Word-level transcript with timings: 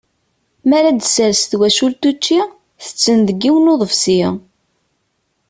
Mi 0.67 0.73
ara 0.77 0.89
d-tessers 0.91 1.39
twacult 1.49 2.01
učči, 2.09 2.39
tetten 2.83 3.19
deg 3.27 3.37
yiwen 3.43 3.65
n 3.71 3.71
uḍebsi. 3.73 4.21